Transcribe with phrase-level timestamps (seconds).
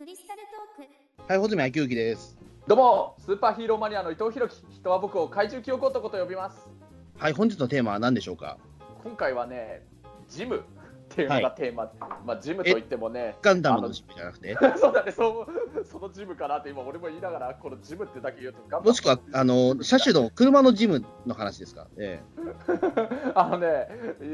[0.00, 1.30] クリスタルトーク。
[1.30, 2.38] はい、穂積昭之です。
[2.66, 6.70] どうもスーパーヒーローマニアの伊藤弘樹人は僕を怪獣記憶男と呼びます。
[7.18, 8.56] はい、本日のテーマは何でしょうか？
[9.04, 9.82] 今回はね
[10.26, 10.64] ジム
[11.22, 11.90] いうのがテーマ、
[12.24, 15.46] まあジムといってもねガンダムのジムじゃなくて、 そうだねそ
[15.78, 22.20] うそのジムかなって今俺も言いながらこのジムってだけ言うともしくは、あの、車種の車のジムの話ですかえ
[23.34, 23.88] あのね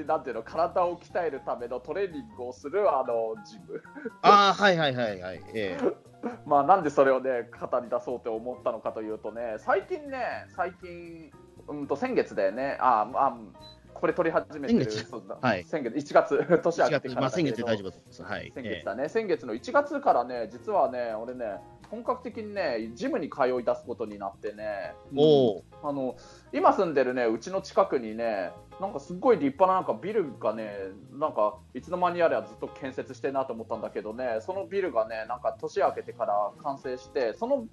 [0.07, 3.77] なんていうの体を鍛えるためのトレーニングをするあのジム。
[3.77, 3.81] え
[4.23, 5.43] ああ、はいはいはいはい。
[5.55, 6.07] ええ。
[6.47, 11.31] まあなんでそれをね語り出そうって思ったのかというとね最近ね最近
[11.69, 12.77] うんと先月だよね。
[12.81, 13.37] ああ
[14.01, 14.87] これ撮り始めてる
[15.41, 15.65] はい。
[15.65, 15.95] 先月。
[15.95, 18.23] 1月 年明4月、けてからまあ先月大丈夫です。
[18.23, 18.53] はい。
[18.55, 21.59] 先え月だね、先月の1月からね実はね俺ね
[21.91, 24.65] 本格的にねジムに通い出すことになってね。
[24.65, 26.17] えおお、あの
[26.53, 30.73] 今住んでるねうちの近くにねなんかすっごい立派ななんかビルがね
[31.13, 37.67] なんかいつの間にやらずっと建設してんなと思ったんだけどねそのビルがねなんか年明けてから完成してその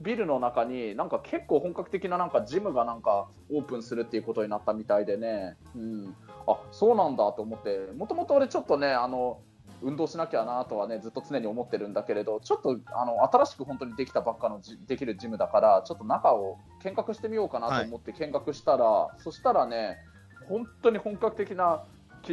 [0.00, 6.14] ビルの中になんか結構本格的ななんかジムがなんかオープンするっていうことになったみたいでね、うん、
[6.46, 7.92] あそうなんだと思って。
[7.96, 9.40] もともと俺ちょっとねあの
[9.82, 19.98] 運動しなきゃなとはねずっと常に思ってるんだけれどちょっとあの新しく本当にできたばっかのじできるジムだからちょっと中を見学してみようかなと思って見学したら、そしたらね
[20.48, 21.84] 本当に本格的な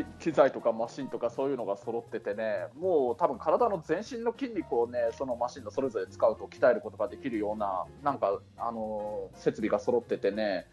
[0.03, 10.65] 機機材とかマシンとかそういうのが揃っててねもう多分体の全身の筋肉をねそのマシンのそれぞれ使うと鍛えることができるようななんかあの設備が揃っててね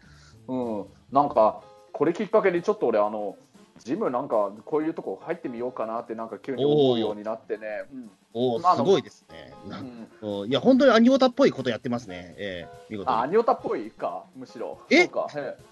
[0.47, 0.85] うん。
[1.11, 1.61] なんか
[1.93, 3.37] これきっかけにちょっと俺あの
[3.79, 8.11] ジムなんかこういうとこ入ってみようかなってなんか急に思うようになってね、うん。
[8.33, 9.51] おすごいですね。
[9.67, 12.35] なうん、おいや、本当にアニオタっぽいことやってますね。
[12.37, 13.31] ええ見事あアに。
[13.31, 14.25] ニオタっぽいか？
[14.35, 14.79] むしろ。
[14.91, 15.09] え。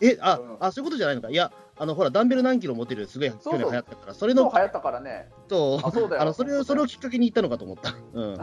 [0.01, 0.57] え、あ、うん。
[0.59, 1.29] あ、そういうことじゃないのか。
[1.29, 3.71] いや、あの、ほら、ダンベル何キロ持てる、すごい去そうそう。
[3.71, 5.29] 年流行ったから、それのそう流行ったからね。
[5.47, 6.21] と、あそうだよ。
[6.21, 7.95] あの、それを、それをきっかけに行ったのかと思った。
[8.13, 8.35] うん。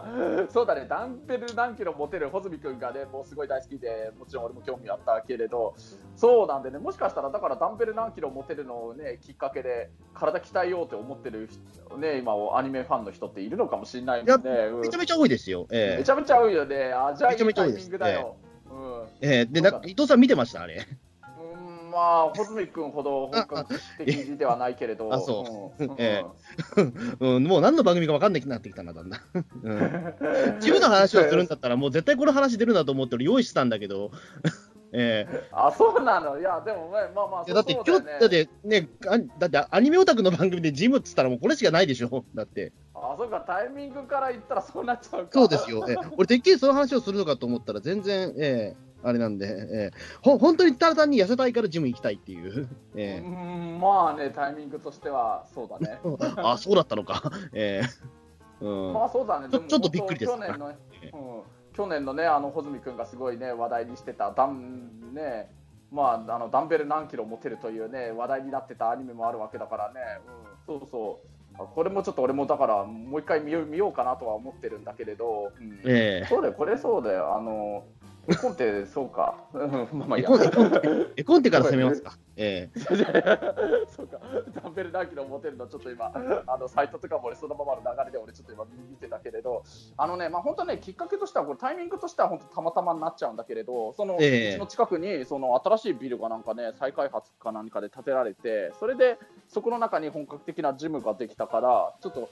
[0.48, 5.74] そうだね、ダンベル何キロ持てる穂積君がね、もうすごい大好きで、もちろん俺も興味あったけれど、
[6.16, 11.48] そうなんでね、もしかしたら、だからダンベル何キロ持てるのをね、きっかけで、体鍛えようって思ってる
[11.88, 14.50] 人、ね、今、アニメファンの人っているのかもしれないもんね。
[14.50, 14.80] うん。
[14.80, 15.66] めちゃめちゃ多いですよ。
[15.70, 15.98] ええ。
[15.98, 16.92] めちゃめちゃ合うよね。
[16.94, 18.36] あ、じゃあいいタイミングだよ。
[18.70, 19.02] うん。
[19.20, 19.44] ええ。
[19.46, 20.62] で、な伊藤さん見てました？
[20.62, 20.86] あれ。
[21.96, 25.82] うんまあ、穂積君ほど本格的ではないけれど、 あそう。
[25.82, 25.94] ん。
[25.96, 26.22] え
[27.20, 29.16] うん、もう何の番組か分かんなくなってきたな、だんだ。
[29.16, 29.44] ん。
[29.62, 29.78] うん、
[30.60, 34.10] の話をするんだったら、もう絶対この話出るなと思って俺用意してたんだけど、
[34.92, 35.48] ええ。
[35.52, 38.18] あ、そうなの、いや、でもね、まあまあ、だって今日、だよね。
[38.20, 42.72] だってね、あだってアニメオタクの番組でジムっつったらもうこれしかないでしょ、だって。
[42.94, 45.30] あ、そうか、タイミングから言ったらそうなっちゃうか。
[45.32, 45.86] そうですよ。
[45.88, 45.96] ええ。
[46.18, 49.98] 俺、てっきりその話をするのかと思ったら、全然、ええあれなんで、ええ。
[50.22, 52.68] ほ本当にただ単に痩せたいからジム行きたいっていう。
[52.96, 56.00] えうえん、まあね、タイミングとしてはそうだね。
[56.38, 57.22] あ、そうだったのか。
[57.52, 58.64] ええ。
[58.64, 58.92] うん。
[58.92, 59.48] まあそうだね。
[59.50, 60.32] ちょちょっとびっくりです。
[60.32, 61.42] 去年の、うん、
[61.72, 65.50] 去年のね、あの穂積君がすごいね話題にしてたダンね、
[65.92, 70.00] まああのダンベル何キロ持てるというね話題になってたアニメもあるわけだからね。
[70.68, 71.28] うん、そうそう。
[71.58, 75.80] あこれもちょっと俺もだからもう一回見よう見ようかなとは思ってるんだけれど、うん。
[75.84, 76.26] ええ。
[76.28, 76.54] そうだよ。
[76.54, 77.36] これそうだよ。
[77.36, 77.84] あの
[78.28, 79.36] 絵コンテそうか。
[79.52, 80.30] うんまあまあいいや。
[80.30, 80.80] 絵コンテ、
[81.16, 82.18] 絵コンテから攻めますか。
[82.36, 82.80] ええ。
[83.88, 84.18] そうか、
[84.62, 86.12] ダンベル何キロ持てるの、ちょっと今、
[86.46, 89.62] あのサイトとかも俺、そのままの流れで俺、ちょっと今、見てたけれど、
[89.96, 94.50] あのね、まあ、本当ね、きっかけとしては、これタイミングとしては、本当、たまたまになっちゃうんだけれど、その、ええ。
[94.50, 102.28] うちの近くに、その新しいビルがなんかね、再開発か何かで建てられて、それで、そこの中に本格的なジムができたから、ちょっと、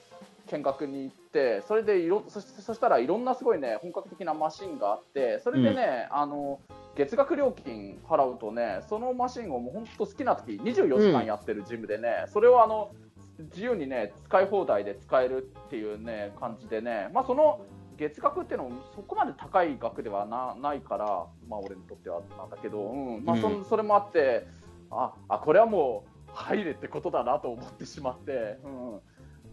[0.47, 6.59] 見学に行って、それでいろそしそしたらいろんなすごいね、本格的なマシンがあって、それでね、あの
[6.95, 12.91] 月額料金払うとね、そのマシンをもう本当好きな時24時間やってるジムでね、それをあの
[13.39, 17.61] 自由にね、使い放題で使えるっていうね、感じでね、まあその
[17.97, 21.05] 月額っていうのもそこまで高い額ではなないから、
[21.47, 23.25] まあ俺にとってはなんだけど、うん。
[23.25, 24.47] まあそ,、うんそれもあって、
[24.91, 28.59] ああ、これはもう入れってことだなと思ってしまって。
[28.63, 28.99] うん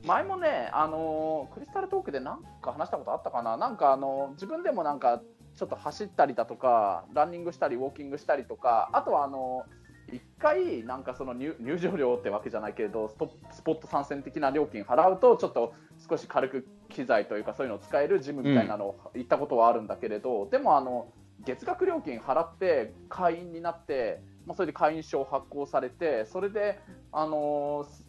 [0.05, 5.23] 前もね、あのークリスタルトークでなんか話したことあったかな、なんか、あの自分でもなんか
[5.55, 9.65] ちょっと走ったりだとか、ランニングしたり、ウォーキングしたりとか、あとはあの
[10.11, 13.15] 1回、なんかその入入場料ってわけじゃないけれど、ス
[13.63, 15.75] ポット参戦的な料金払うと、ちょっと
[16.09, 21.13] 少し軽く機材というか、そういうのを使えるジムみたいなのを行ったことはあるんだけれど、でもあの、
[21.45, 26.81] 月額料金払って会員になって、まあ、それで会員証発行されて、それで、
[27.13, 28.02] あのー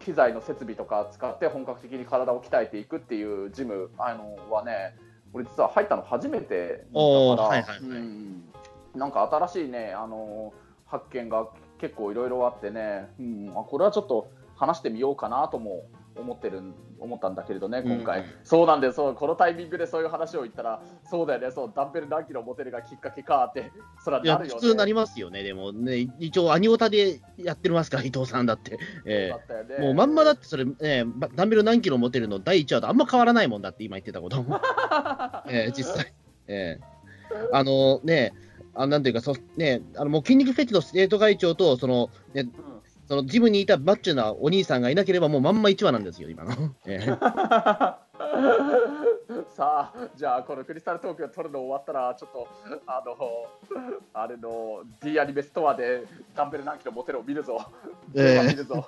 [0.00, 4.96] 機材の設備とか使って本格的に体を鍛えていくっていうジムあのはね、
[5.32, 7.78] 俺実は入ったの初めてだから、はいはいはい。
[7.80, 8.44] うん
[8.94, 11.46] なんか新しいね、あのー発見が
[11.78, 15.84] 結構いろいろあってね、うん、あこれはちょっと話してみようかなとも
[16.20, 16.62] 思ってる
[16.98, 23.72] 思ったんだけれどね、今回、うんそうなんですそう、このタイミングでそういう話を言ったら、そうだよね、そうダンベル何キロ持てるがきっかけかって、
[24.04, 24.60] それはいや、なるよね。
[24.60, 28.78] 普通なりますよね、でもね、一応、アニオタでやってますから、伊藤さんだって。
[29.04, 29.74] えそうだったよね。
[29.78, 34.44] えもうまんまだって、それ、ね、ばダンベル何キロ持てるの第1話とあんま変わらないもんだって、今言ってたこと。
[35.48, 36.12] ええ実際。
[36.48, 37.00] ええ。
[37.52, 38.32] あのね、
[38.74, 42.79] あなんていうか、そね、あのもう筋肉フェチの生徒会長と、その、ね、うん
[43.10, 46.52] そのジムにいたマッチョなお兄さんがいなければ、もうまんま1話なんですよ、今の。
[46.86, 47.06] ええ
[49.50, 52.46] さあ、じゃあ、このクリスタル東京撮るの終わったら、ちょっと、
[52.86, 53.16] あの、
[54.14, 56.04] あれの D アニメストアで
[56.36, 57.60] ダンベル何キロ持てるを見るぞ。
[58.14, 58.86] ええ見るぞ。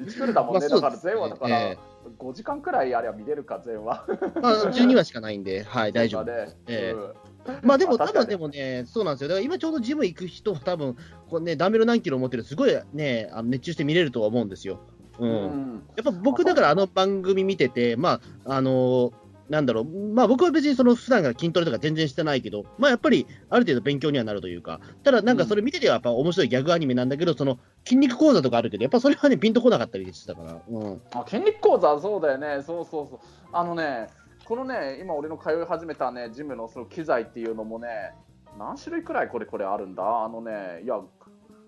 [0.00, 1.78] 1クールだもんね、まあだからですね前話だから、え
[2.18, 3.84] 5時間くらいあれば見れるか、前話。
[3.84, 4.02] ま
[4.48, 6.24] あ、12話しかないんで、はい、 大丈夫。
[6.24, 9.28] そうだねええうんまあでも、多あ確かに分でもね、そうなんですよ。
[9.28, 10.96] だから今ちょうどジム行く人は多分、
[11.28, 14.80] こうね、ダンベル何キロ持ってる、すごいね、あの熱中して見れるとは思うんですよ。
[15.18, 15.30] うん。
[15.30, 19.12] うんやっぱ僕、だからあの番組見てて、まあ、あの
[19.48, 31.00] なんだろう、まあ僕は別にその普段から筋トレとか全然してないけど、まあやっぱりある程度勉強にはなるというか、ただなんかそれ見ててはやっぱ面白いギャグアニメなんだけど、その筋肉講座とかあるけど、やっぱそれはね、ピンとこなかったりしてたから、うん。
[31.12, 33.18] あ筋肉講座、そうだよね、そうそうそう。
[33.52, 34.08] あのね、
[34.44, 37.88] このね、今俺の通い始めたね、ジムのその機材っていうのもね、
[38.58, 40.24] 何種類くらいこれこれあるんだ？
[40.24, 40.96] あのね、いや、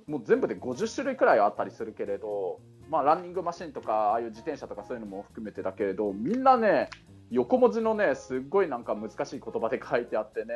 [0.06, 6.90] もう全部で50種類くらいあったりするけれど、まあランニングマシンとか、ああいう自転車とかそういうのも含めてだけれど、みんなね、
[7.30, 10.54] 横文字のね、すっごいなんか難しい言葉で書いてあってね、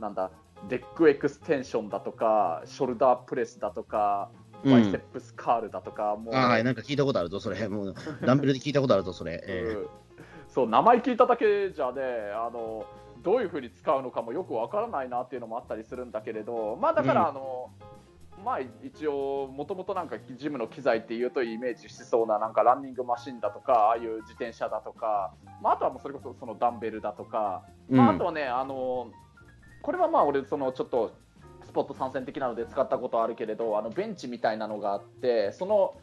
[0.00, 0.30] なんだ、
[0.68, 4.30] レッグエクステンションだとか、ショルダープレスだとか、
[4.64, 4.72] うん。
[4.72, 7.68] バイセップスカールだとか、もうね、あはい、なんか聞いたことあるぞ、それ。
[7.68, 7.94] もう、
[8.24, 9.42] ダンベルで聞いたことあるぞ、それ。
[9.46, 9.88] えうん
[10.52, 12.02] そう名前聞いただけじゃね
[12.34, 12.84] あの
[13.22, 17.28] どういうふうに使うのかもよくわからないなっていうのもあったりするんだけれどまあだから、うん。
[17.28, 17.70] あの
[18.44, 25.32] まあ一応もともとなんかジムの機材っていうとイメージしそうななんかランニングマシンだとかああいう自転車だとか、
[25.62, 29.12] まあ、あとはもうそれこそそのダンベルだとか、えまあ、あとはねあの
[29.82, 31.12] これはまあ俺そのちょっと
[31.64, 35.94] スポット参戦的なので使ったことあるけれどあのベンチみたいなのがあってその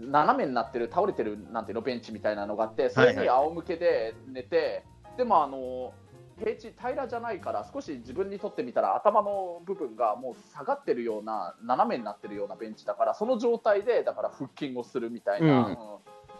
[0.00, 4.84] 斜めになってる倒れてるなんていうのベンチみたいなのがあってそれに仰向けで寝て、
[5.16, 5.94] でもあの
[6.38, 15.64] 平地平らじゃないから少し自分にとってみたら頭の部分がもう下がってるような斜めになってるようなベンチだからその状態でだから腹筋をするみたいな、うん。
[15.66, 15.76] うん。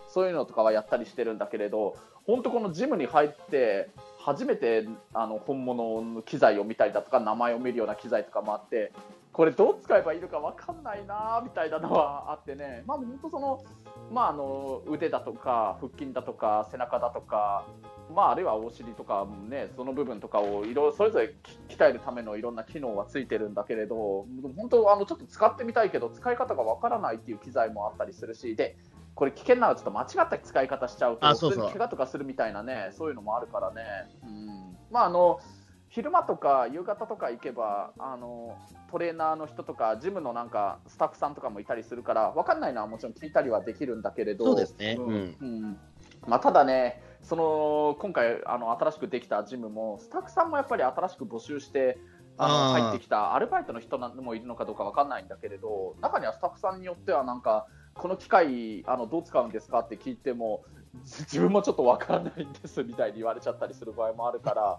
[0.09, 3.91] そういうのとかはやったりしてるんだけれど本当このジムに入って
[4.27, 8.93] 初めてあの本物の機材を見たりだとか名前を見るような機材とかもあって
[9.33, 13.65] これどう使えばいいのか分かんないなみたいなのはあってね、まあ、本当その、
[14.11, 17.65] まあ、あの腕だとか腹筋だとか背中だとか、
[18.13, 21.33] まあ、あるいはお尻とか、ね、その部分とかをいろそれぞれ
[21.69, 24.27] 鍛えるためのいろんな機能はついてるんだけれど
[24.57, 28.77] 本当あのちょっと使ってみたいけど使い方が分からないっていう機材もあったりするしで
[29.17, 31.71] これ危険なのはちょっと間違った使い方しちゃうとあそうそう。
[31.71, 33.83] 怪我とかするみたいなねそういうのもあるからね。
[34.23, 34.77] うん。
[34.91, 35.41] まああの
[35.89, 38.59] 昼間とか夕方とか行けばあの
[38.91, 44.97] トレーナーの人とかジムのなんかスタッフさんとかもいたりするから分かんないのはもちろん聞いたりはできるんだけれどそうですね。
[44.99, 45.07] うん。
[45.07, 45.37] うん。
[45.41, 45.79] うん。
[46.27, 51.99] まあ、ただねその今回あの新しくできたジムもスタッフさんもやっぱり新しく募集して
[52.37, 57.67] あの入ってきたアルバイトの人もいるのかどうか分かんないんだけれど中にはスタッフさんによってはなんか
[57.99, 60.65] この機械あのどう使うんですかって聞いても
[61.03, 64.79] 自自分もちょっと分からないんですみたいに言われちゃったりする場合もあるから。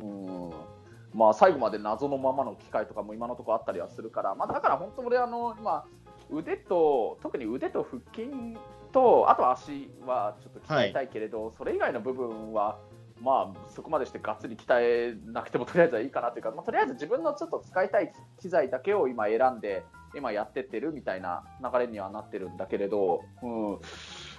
[0.00, 0.52] うん
[1.14, 5.84] まあ、最後まで謎のままの機械とかも今のところあったりはするから、まあ、だから本当俺あの今
[6.30, 8.56] 腕と特に腕と腹筋
[8.92, 12.78] とあと足はちょっと鍛えたいけれど、それ以外の部分は
[13.20, 19.84] まあそこまでしてがっつり鍛えなくてもとりあえずはいいかなというか、まあ、とりあえず自分のちょっと使いたい機材だけを今選んで
[20.14, 23.78] 今やってってるみたいな流れにはなってるんだけれど、うん、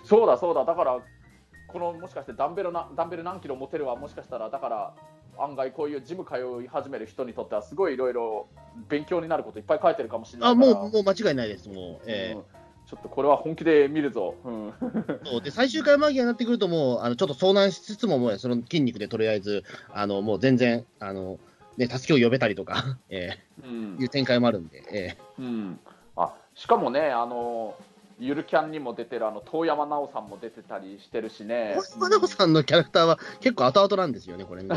[0.03, 0.65] そうだそうだ。
[0.65, 0.99] だから
[1.67, 4.93] このもしかしてダンベルなダンベル何キロ持てるはもしかしたらだから
[5.39, 8.47] 案外こういうジム通い始める人にとってはすごいいろいろ
[8.89, 12.05] 勉強になることいっぱい書いてるかもしれないあ、もう、もう間違いないです、もう。
[12.07, 12.43] えうん。
[12.87, 14.71] ちょっとこれは本気で見るぞ、うん、え
[15.29, 15.41] そう。
[15.41, 21.39] で、最終回間際になってくると、もう、あの、ちょっと遭難しつつも、もう、その筋肉でとりあえず、あの、もう全然、あの、
[21.79, 23.95] ね、助けを呼べたりとか、 えうん。
[23.99, 25.79] えいう展開もあるんで、えうん、
[26.17, 27.73] あしかもねあの
[28.19, 31.73] ゆるキャンにも出てるあの遠山奈緒さんも出てたりしてるしえね。
[31.77, 34.75] 小島奈緒さんのキャラクターは結構後々なんですよね、これね。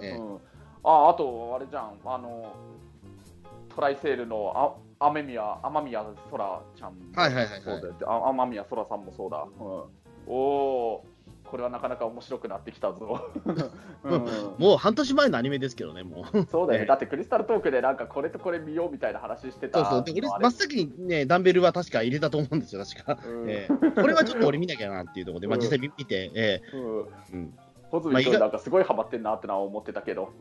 [0.00, 0.16] ええ。
[0.16, 0.40] うん、
[0.84, 1.98] ああとあれじゃん。
[2.04, 2.52] あの
[3.74, 7.00] トライセールのあ雨宮雨宮そらちゃんも。
[7.16, 11.04] はいはいはい雨宮そらさんもそうだ、うん、おお
[11.44, 13.30] これはなかなか面白くなってきたぞ。
[14.04, 14.26] うん
[14.58, 16.46] もう半年前のアニメですけどね、もう。
[16.50, 20.14] そうだよね、ねだってクリスタルトークでなんかこれとこれ見ようみたいな話してたそうそう。
[20.14, 23.18] で、俺、真っ先にね、ダンベルは確か入れたと思うんですよ、確か。
[23.26, 27.58] うんええ これはちょっと俺見なきゃなっていうところで、まあうん実際見て、えうんえうん。
[27.90, 30.32] ホズミ君なんかすごいハマってんなってのは思ってたけど、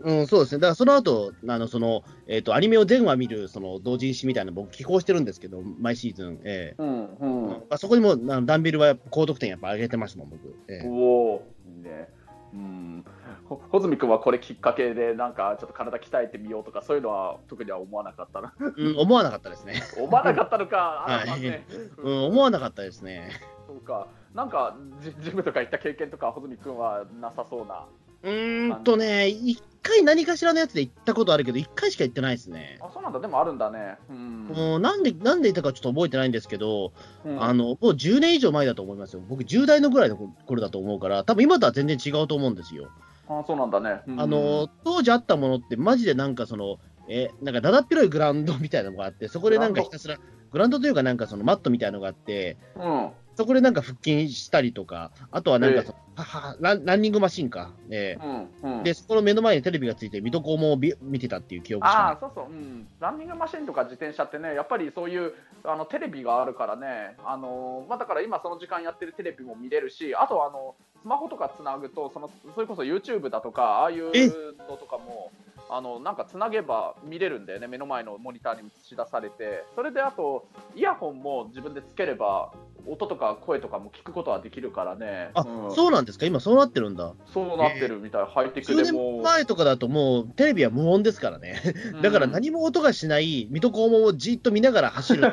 [0.00, 0.60] うん、そうですね。
[0.60, 6.40] だからその後、あの、その、えっ、と、アニメを全話見る、その、同人誌みたいなの僕、寄稿してるんですけど、毎シーズン。
[6.44, 10.54] ええうんうんまあ、そこにも、あのダンベルは高得点やっぱ上げてましたもん、僕。
[10.68, 12.08] ええおおいいね。
[12.52, 13.04] うん、
[13.44, 18.54] ほ穂積君はこれきっかけで、なんかちょっと体鍛えてみようとか、そういうのは特には思わなかったな。
[18.58, 19.82] うん、思わなかったですね。
[19.96, 21.64] 思わなかったのか、あらまあね、
[21.98, 23.30] うん、思わなかったですね。
[23.66, 27.86] そうか、なんかジジムとか行った経験とか、穂積君はなさそうな。
[28.22, 32.78] うーんとね、一回何かしらのやつで行ったことあるけど、一回しか行ってないですね。
[32.80, 33.96] あ、そうなんだ、でもあるんだね。
[34.08, 34.44] うん。
[34.44, 36.92] もうなんで、なんで行ったかちょっと覚えてないんですけど、
[37.24, 39.22] うんあの、もう10年以上前だと思いますよ。
[39.28, 42.88] 僕10代のぐらいの頃だと思うから、多分今とは全然違うと思うんですよ。
[43.28, 44.02] あそうなんだね。
[44.06, 50.18] うんあの、当時あったものってマジでなんかその、え、なんかだだっ広いグラウンドみたいなのがあって、そこでなんかひたすら、
[50.52, 53.10] グラウンドというかなんかそのマットみたいなのがあって、うん。
[53.36, 57.72] そこでなんか腹筋したりとか、あとはなんかその、ははランランニングマシンか。
[57.90, 58.18] え
[58.62, 58.78] うん。
[58.78, 58.82] うん。
[58.82, 65.32] で、そこの目の前にテレビがついて、水戸黄門をび見てたっていう記憶ああ、そうそう、うん、ランニングマシンとか自転車ってね、やっぱりそういう
[65.64, 74.28] あのテレビがあるからね、あのまあ、だから今、その時間やってるテレビも見れるし、あとあのスマホとかつなぐとその、それこそ YouTube だとか、ああいうえ
[74.68, 75.32] のとかも、
[75.70, 82.52] あのなんかつなげば見れるんだよね、目の前のモニターに映し出されて、それであと、イヤホンも自分でつければ、
[82.90, 85.74] 音とか声とかも聞くことはできるからね、あ、うん。
[85.74, 86.26] そうなんですか？
[86.26, 87.12] 今そうなってるんだ。
[87.32, 89.20] そうなってるみたい、ハイテクでも。
[89.22, 91.60] 前とかだともうテレビは無音ですからね。
[91.94, 92.02] うん。
[92.02, 95.30] だから何も音がしない水戸黄門をじっと見ながら走るっ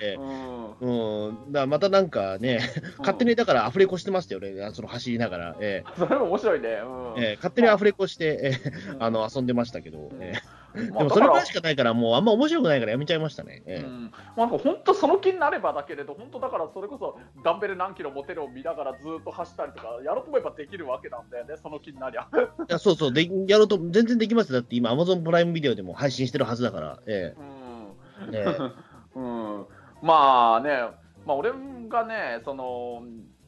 [0.00, 0.14] て。
[0.20, 0.62] うん。
[0.82, 2.58] うん、だまたなんかね、
[2.98, 6.68] 勝手にだからアフレコしてましたよね、その走りながら、え それも面白いね。
[7.16, 7.22] うん。
[7.22, 7.32] ええ。
[7.32, 8.58] え勝手にアフレコして、
[8.98, 10.40] あの遊んでましたけど、ええ。
[10.42, 13.62] まあでもそれぐらいしかないから、もうあんま面白くないからやめちゃいましたね。
[13.66, 13.84] ええ。
[13.84, 14.12] うん。
[14.36, 22.28] まあ、なんか本当その気になればだけれど、本当だからそれこそダンベル何キロ持てるを見ながらずっと走ったりとか、やろうと思えばできるわけなんだよね、その気になりゃ。
[22.32, 24.60] いやそうそうで、やろうと全然できますよ。
[24.60, 28.34] だって今、アマゾンプライムビデオでも配信してるはずだから、えうん。
[28.34, 28.56] ええ。
[29.14, 29.66] うん、
[30.00, 30.88] まあね、
[31.26, 31.52] まあ、俺
[31.88, 33.02] がね、その、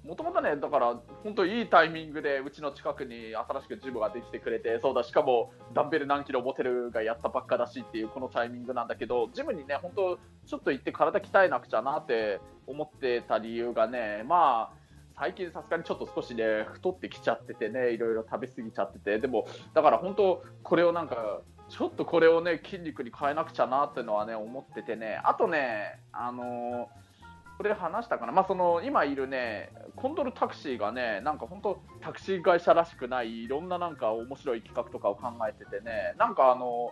[0.05, 14.85] もともとね、だから、本当いいタイミングで、うちの近くに新しくジムができてくれて、そうだ、しかも、ダンベル何キロ持てるがやったばっかだしっていう、このタイミングなんだけど、ジムにね、本当、ちょっと行って体鍛えなくちゃなって思ってた理由がね、まあ、
[15.17, 26.91] 最近さすがにちょっと少しね、太ってきちゃっててね、いろいろ食べ過ぎちゃってて、でも、だから本当、これをなんか、ちょっとこれをね、筋肉に変えなくちゃなっていうのはね、思っててね、あとね、あの
[27.57, 36.91] これ話したかな、まあ、その今いるね、コンドルタクシーがね、なんか本当、タクシー会社らしくない、いろんななんか面白い企画とかを考えててね、なんかあの、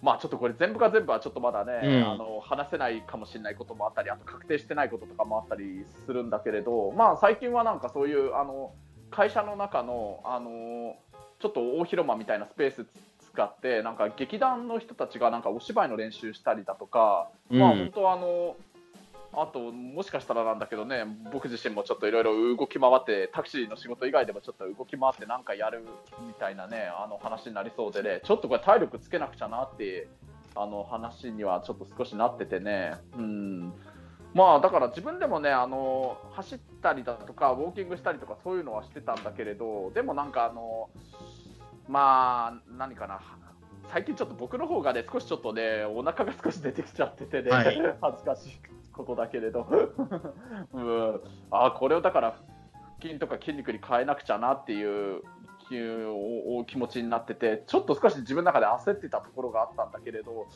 [0.00, 2.08] まあちょっとこれ全部が全部はちょっとまだね、うん。
[2.08, 8.72] あの話せないかもしれないこともあったり、あと確定してないこととかもあったりするんだけれど、まあ最近はなんかそういうあの
[9.10, 10.94] 会社の中のあの
[11.40, 12.86] ちょっと大広間みたいなスペース
[13.32, 18.56] 使って、なんか劇団の人たちがなんかお芝居の練習したりだとか、まあうん本当あの
[19.32, 25.84] あと、もしかしたらなんだけどね、僕自身もちょっといろいろ動き回って、タクシーの仕事以外でもちょっと動き回ってなんかやる
[26.26, 30.08] みたいなね、あの話になりそうでね、ちょっとこれ体力つけなくちゃなって、
[30.56, 33.72] あの話にはちょっと少しなっててね、うん。
[34.34, 40.88] まあだから自分でもね、あの走ったりだとか、ウォーキングしたりとかそういうのはしてたんだけれど、でもなんかあの、
[41.86, 43.20] まあ、何かな、
[43.90, 49.66] 最近ちょっと僕の方がね、少しちょっとね、お腹が少し出てきちゃっててね、はい 恥ずかしいことだけれど、
[50.74, 52.32] うん、あこれをだから、
[53.00, 55.22] 腹筋とか筋肉に変えなくちゃなっていう
[56.66, 60.46] 気持ちになってて、ちょっと少し自分の中で焦ってたところがあったんだけれど、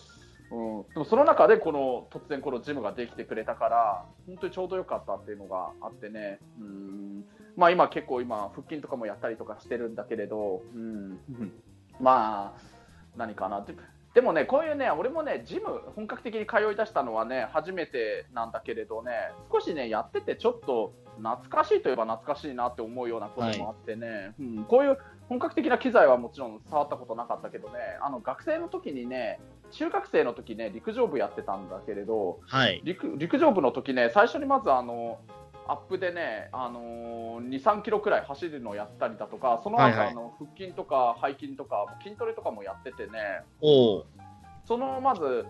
[0.51, 7.25] うん、でもその中でこの突然このジムができてくれたから本当にちょうどよかったっていうのがあってね、うん。
[7.57, 11.19] まあ、今結構今腹筋とかもやったりとかしてるんだけれど、うん、
[12.01, 12.61] まあ
[13.17, 13.75] 何かなって
[14.15, 19.13] でもねこういうね俺もねジム本格的に通い出したのはね初めてなんだけれどね
[19.51, 29.41] 少しねやっててちょっと懐かしいといえば懐かしいなって思うようなこともあってね、うん、こういう本格的な機材はもちろん触ったことなかったけどねあの学生の時にね
[29.71, 32.83] 中学生の時ね陸上部やってたんだけれどはい。
[32.85, 35.21] 陸陸上部の時ね最初にまずあの
[35.69, 40.09] アップでね、あのー、2、3キロくらい走るのをやったりだとか、その後、はいはい。
[40.11, 44.07] あの腹筋とか背筋とか筋トレとかもやっててね、おお。
[44.65, 45.45] そのまず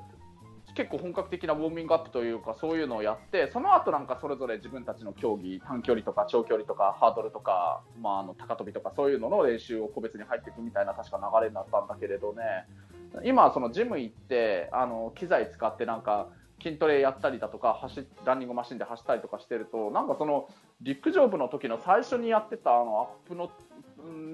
[0.75, 12.42] 結構本格的なウォーミングアップというかそういうのをやってその後なんかそれぞれ自分たちの競技短距離とか長距離とかハードルとか、まあ、あの高跳びとかそういうのの練習を個別に入っていくみたいな確か流れになったんだけれどね。
[13.25, 16.28] 今はそのジム行ってあの機材使ってなんか
[16.62, 20.49] 筋トレやったりだとか走ランニングマシンで走ったりとかしてるとなんかその
[20.81, 23.50] 陸上部の時の最初にやってたあのアップの、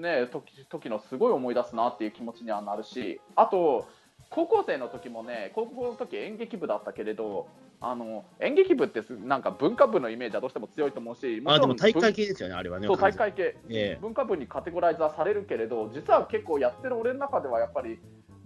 [0.01, 3.87] ね、時時のすごい思い出すなっていう気持ちにはなるしあと
[4.29, 7.47] 高校生の時もね高校の時演劇部だったけれど
[7.81, 13.97] あの演劇部ってなんか文化部のイメージはどうしても強いと思うしあでも大会系ですよねあれはねそう大会系、え。
[14.01, 17.99] 文化部にカテゴライズはされるけれど実は結構やってる俺の中ではやっぱり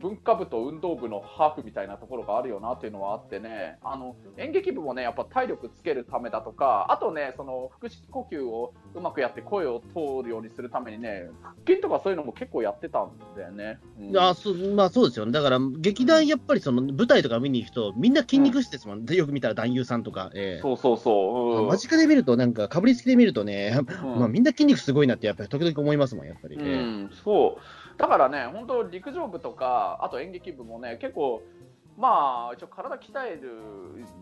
[0.03, 13.79] 文化部と運動部のハーフみたいなところがあるよなっていうのはあってねあの演劇部もねやっぱ体力つけるためだとかあとねその腹式呼吸をうまくやって声を通るようにするためにね腹筋とかそういうのも結構やってたんだよね。
[13.99, 15.31] うんあそまあそうですよね。
[15.31, 19.05] だから、劇団やっぱりその舞台とか見に行くと、みんな筋肉質ですもん。
[19.05, 20.31] でよく見たら男優さんとか。
[20.35, 21.63] ええそうそうそう。
[21.63, 26.55] うん間近で見ると、なんか、かぶりつきで見るとね、うんまあみんな筋肉すごいなって、やっぱり時々思いますもん、やっぱり。
[26.55, 27.61] うええん、そう
[27.97, 31.43] だからね、本当、陸上部とか、あと演劇部もね、結構、
[31.97, 33.61] まあ、一応、体鍛える、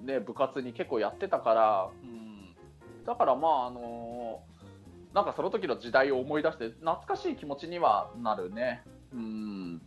[0.03, 2.55] ね、部活に結構やってたから、うん、
[3.05, 4.41] だからまあ、あの
[5.13, 8.83] なんかその時の時代を思い出して、懐かしい気持ちにはなるね。
[9.13, 9.81] うん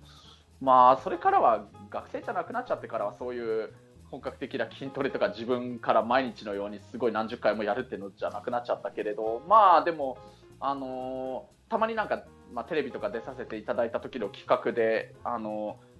[0.61, 3.73] まあ、それからは学生じゃなくなっちゃってからはそういう
[4.11, 10.19] 本格的な筋トレとか自分から毎日のようにすごい何十回もやるっていうのじゃなくなっちゃったけれどまあでも、
[10.61, 12.23] あのーたまになんか、
[12.53, 15.95] まあ、テレビとか出させていただいた時の企画で、あのー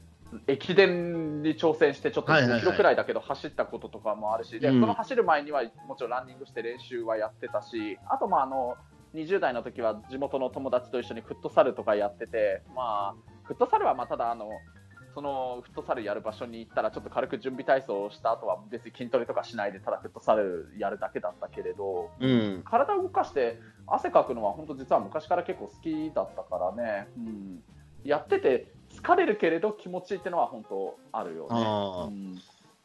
[0.49, 2.61] 駅伝に挑戦してちょっと5はいはいはい。
[2.61, 4.81] キロくらいだけど走ったこととかもあるし、でうん。
[4.81, 8.75] その走る前にはもちろんランニングして練習はやってたしあとまああの
[9.15, 14.49] 20代の時は地元の友達と一緒にフットサルとかやってて、まあ、フットサルはまあただあの
[15.15, 22.63] そのフットサルやる場所に行ったらちょっと軽く準備体操をした後は別に筋トレとかしないでただフットサルやるだけだったけれどうん。
[22.65, 27.63] 体を動かして汗かくのは本当実は昔から結構好きだったからね、うん、
[28.05, 32.41] やってて疲れるけれど気持ちいいってのは本当あるよね。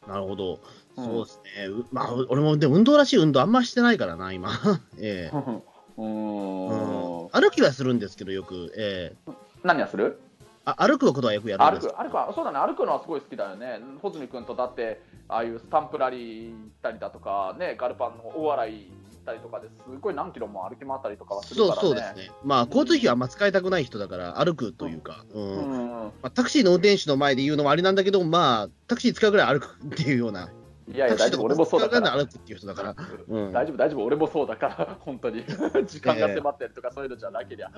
[0.08, 0.58] なるほど。
[0.96, 1.66] うんそうですね。
[1.66, 4.50] うまあ、俺も、でも運動らしい運動あんましてないからな、今。
[4.98, 8.72] ええううんん歩きはするんですけど、よく。
[8.76, 9.32] ええ
[9.62, 10.20] 何をする？
[10.64, 11.96] あ歩くことはよくやる歩く。
[11.96, 12.58] 歩くはそうだね。
[12.58, 13.80] 歩くのはすごい好きだよね。
[14.02, 18.74] 穂積君とだってああいうスタンプラリー行ったりだとかねガルパンの大洗行
[19.20, 21.88] ったりとかですごい何キロも歩き回ったりとかはするそうからね。
[21.88, 22.34] そうですね。
[22.44, 25.42] まあ、交通費はあんま使いたくない人だから、歩くというか、うん。
[25.42, 25.88] うん。
[25.88, 30.50] まあ、タクシーの運転手の前で言うのもあれなんだけど、まあ、タクシー使うぐらい歩くっていうような、
[30.92, 31.44] いやいや大丈夫。
[31.44, 32.10] 俺もそうだから。
[32.12, 32.96] 歩くっていう人だから、
[33.28, 33.52] うん。
[33.52, 34.04] 大丈夫大丈夫。
[34.04, 35.44] 俺もそうだから本当に。
[35.86, 37.70] 時間が迫ってるとかそういうのじゃなけりゃ。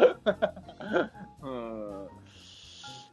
[1.42, 2.08] うん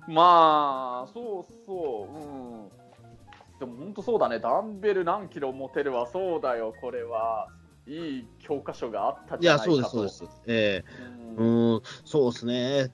[0.09, 2.17] まあそうそう。
[2.17, 3.59] うん。
[3.59, 4.39] でも本当そうだね。
[4.39, 7.47] ダンベル何キロ持てるわそうだよこれは。
[7.87, 9.89] いい教科書があったいや、じゃないかと。
[9.89, 10.41] そうです、そうです。
[10.47, 11.73] ええうん。
[11.73, 12.91] うん、そうですね。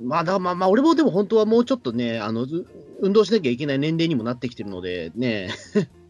[0.00, 2.66] まあ、だまあ、まあ、俺もでも本当はもうちょっとね、あの、う
[3.00, 5.50] 運動しなきゃいけない年齢にもなってきてるので、ね、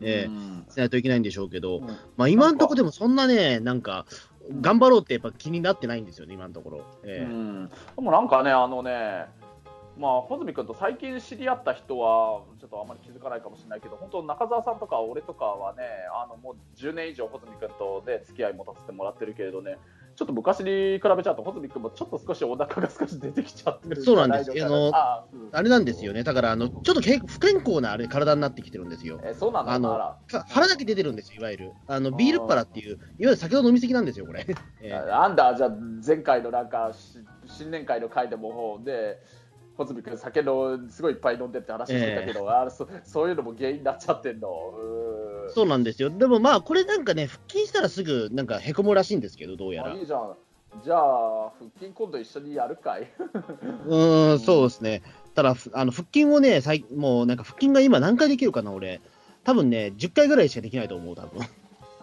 [0.01, 0.67] ええうん。
[0.71, 1.87] しないといけないんでしょうけど、うん。
[2.17, 4.07] まあ、今のところでもそんなね、なんか、
[4.61, 6.85] 頑張ろうってやっぱ気になってないんですよね、今のところ。
[7.05, 7.31] ええ。
[7.31, 9.27] うん、でもなんかね、あのね、
[10.03, 19.79] まあ、穂積君と最近知り合った人は、ちょっとあまり気づかないかもしれないけど、本当、中澤さんとか俺とかはね、あのもう10年以上、穂積君とで付き合い持たせてもらってるけれどね、
[20.17, 24.53] ちょっと昔に比べちゃうと、穂積君もちょっと少しお腹が少し出てきちゃってるそうなんです。
[24.53, 25.49] じゃないのあうん。
[25.53, 29.21] あれなんですよね、だからあの、ちょっとけ不健康なあれ体になってきてるんですよ。
[29.23, 29.73] えそうなんだ。
[29.73, 30.17] あの
[30.49, 31.73] 腹だけ出てるんですよ、いわゆる。
[31.87, 34.45] あのビールっ腹っていう、いわゆる酒の飲みすぎなんですよ、これ。
[34.83, 34.91] ええ。
[34.91, 35.71] なんだ、じゃあ、
[36.05, 39.19] 前回のなんか、し新年会の会でも、で、
[39.77, 44.49] 穂積君、酒のすごいいっぱい飲んでって話してたけど、あそそそういうのも原因になっちゃってんの。
[44.49, 46.11] うそうなんですよ。
[46.11, 49.93] でもまあ、これなんかね、腹筋したらすぐなんかへこむらしいんですけど、どうやら。
[49.93, 50.37] あいいじゃん。
[50.83, 53.03] じゃあ、腹筋今度一緒にやるかい
[53.87, 55.03] うーん、そうですね。
[55.35, 59.01] ただ、ふあの腹筋をね、最もうなんか腹筋が今何回できるかな、俺。
[59.45, 61.41] 多分ね、10回ぐらいしかできないと思う、多分。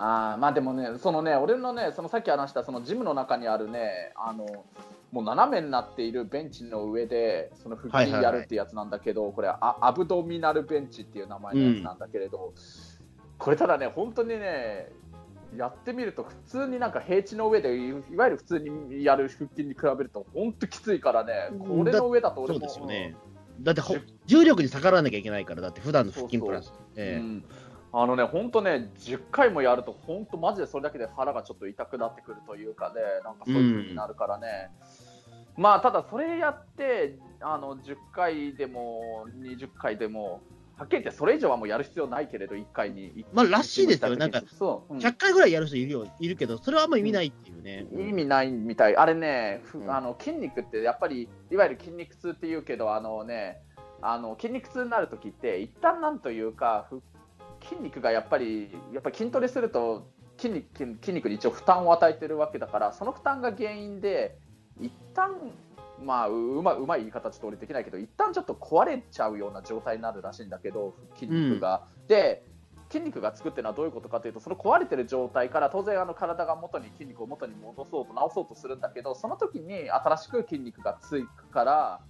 [0.01, 4.45] あーまあでもね、そのね、俺のね、そのさっき話したそのジムの中にあるね、あの、
[5.11, 12.53] もう斜めになっているベンチの上で、その腹筋やるってやつなんだけど、これあ、アブドミナルベンチっていう名前のやつなんだけれど、
[13.37, 14.89] これただね、本当にね、
[15.57, 22.59] やってみると、普通になんか平地の上で、いいわゆる普通にやる腹筋に比べると、本当きついからね、これの上だと俺も。
[22.59, 23.15] そうですよね。
[23.61, 23.95] だってほ、
[24.27, 26.69] 重力に逆らわなきゃいけないから、だって普段の腹筋プラス。
[26.69, 27.43] うええん
[27.91, 34.69] あのね、本当ね、10回もやると、本当、マジでそれだけで腹がちょっと痛くなってくるというかね、なんかそういう風になるからね、
[35.57, 40.41] まあ、ただ、それやって、あの10回でも20回でも、
[40.77, 43.25] はっきり言ってそれ以上はもうやる必要ないけれど、1回に。
[43.33, 44.15] まあらしいですよ。
[44.15, 44.99] なんかそう、うん。
[44.99, 46.07] 100回ぐらいやる人いるよ。
[46.19, 47.85] いるけど、それはあんま意味ないっていうね。
[47.91, 53.61] 意味ないみたい、あれね、あの筋肉ってやっぱりいわゆる筋肉痛っていうけど、あのね、
[54.01, 57.01] あの筋肉痛になるときって、一旦なんというか、ふ
[57.69, 64.37] 筋肉がやっぱり、やっぱり筋トレすると筋肉、筋筋肉に一応負担を与えてるわけだから、その負担が原因で、
[64.79, 65.35] 一旦
[66.01, 71.85] まあううまうまい言い方ちょっと俺できないけど、一旦ちょっと壊れちゃうような状態になるらしいんだけど、筋肉が。
[72.07, 72.43] で
[72.91, 82.01] 筋肉がつくっていうのはどういうことかというとその壊れてる状態から当然あの体が元に筋肉を元に戻そうと治そうとするんだけどその時に新しく筋肉がつくから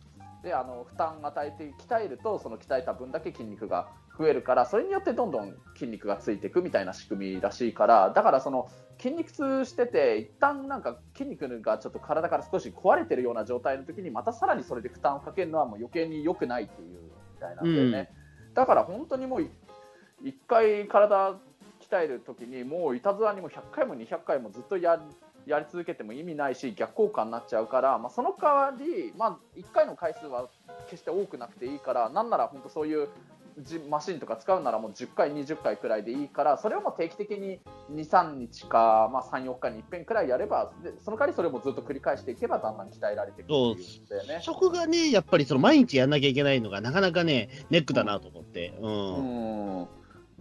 [0.43, 16.99] であの負担を与えて鍛えるとその鍛えた分だけ筋肉が増えるからそれによってどんどん筋肉がついていくみたいな仕組みらしいからだからその筋肉痛してて一旦なんか筋肉がちょっと体から少し壊れてるような状態の時にまたさらにそれで負担をかけるのはもう余計に良くないっていう
[17.36, 18.12] みたいなんだよね、
[18.54, 19.49] だから本当にもう
[20.21, 21.39] 一回体
[21.80, 25.02] 鍛える時にもういたずらにも100回も200回もずっとや
[25.50, 30.48] やり続けても意味ないし逆効果になっちゃうから、まあ、その代わり、まあ、1回の回数は
[30.86, 33.10] 決して多くなくていいからなんなら本当そういう
[33.58, 37.60] じマシンとか使うならもう10回、20回くらいでいいからそれをもう定期的に
[37.92, 44.40] 2、3日か、まあ、3、4日に一遍くらいやればでその代わりそれもずっと繰り返していけばだんだん鍛えられていくっていうんだよね。
[44.42, 48.74] 食がね、やっぱりその毎日やんなきゃいけないのがなかなかね、ネックだなと思って。
[48.80, 49.80] うん。
[49.80, 49.99] うん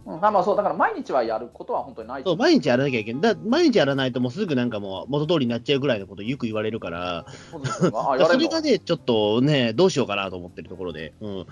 [0.09, 3.21] うん、あまあそうだから毎日はやることは本当にないそう、毎日やらなきゃいけない。
[3.21, 11.13] だ毎日やらないともうすぐなんかもう元通りになっちゃうぐらいのことをよく言われるから、そうですよあ 言われるのそれがね、ちょっとね、どうしようかなと思ってるところで。
[11.21, 11.29] うん。
[11.37, 11.45] うん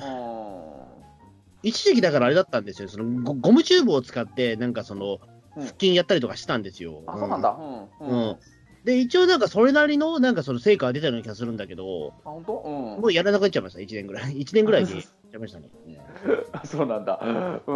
[1.63, 2.87] 一時期だからあれだったんですよ。
[2.87, 7.01] そのゴゴムチューブを使って、なんかその、うん腹筋やったりとかしたんですよ。
[7.07, 7.57] あ、そうなんだ。
[7.99, 8.07] うん。
[8.07, 8.19] うん。
[8.29, 8.37] うん。
[8.83, 12.63] で、一応なんかそれなりのなんかその成果が出たような気がするんだけど、あ、本当？
[12.63, 13.07] うんも。
[13.07, 14.39] うやらなくなっちゃいました、1年ぐらい。
[14.39, 15.69] 1年ぐらいでやっちゃいましたね。
[15.85, 16.01] ね
[16.63, 17.19] そうなんだ。
[17.67, 17.71] う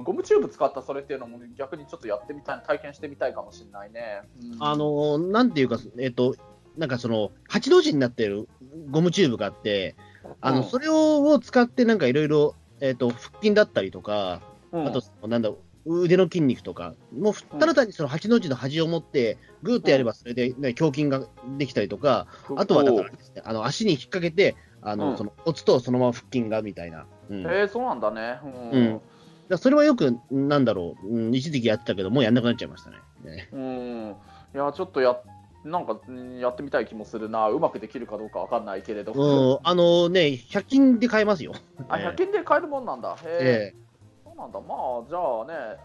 [0.00, 0.04] ん。
[0.04, 4.22] ゴムチューブ使ったそれっていうのも逆にちょっとやってみたい、体験してみたいかもしれないね。
[4.54, 6.34] うんあ、のーなんていうか、えっ、と、
[6.76, 8.48] なんかその、8の字になってる
[8.90, 9.96] ゴムチューブがあって、
[10.40, 14.40] あの、うんそれを使ってなんかいろいろ、えっ、と、腹筋だったりとか、
[14.72, 21.26] うんあと、なんだろう、腕の筋肉とか、もう、ただ単にその8の字の端を持って、ぐーっとやればそれで、ね、胸筋が
[21.58, 27.06] できたりとか、あとはだからね、あの、足に引っ掛けて、あの、うんその、押すとそのまま腹筋がみたいな。
[27.30, 27.46] うん。
[27.46, 28.38] へえ、そうなんだね。
[28.44, 29.00] ううん
[29.48, 32.98] らそれはよく、なんだろう、うん、一時期やってたけど、もうやんなくなっちゃいましたね。
[33.24, 34.16] ねうん。
[34.54, 35.18] いや、ちょっとや、
[35.64, 37.48] なんかうんやってみたい気もするな。
[37.48, 39.12] うまくできるかどうかわかんないけれど。
[39.12, 41.52] うん、あのね、100均で買えますよ。
[41.88, 43.16] あ、100均で買えるもんなんだ。
[43.22, 43.72] へえ。
[43.74, 43.84] ええ
[44.24, 44.60] そうなんだ。
[44.60, 45.78] まあ、じゃあね。